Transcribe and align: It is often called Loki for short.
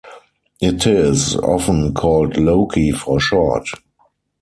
It 0.59 0.87
is 0.87 1.35
often 1.35 1.93
called 1.93 2.35
Loki 2.35 2.91
for 2.91 3.19
short. 3.19 3.67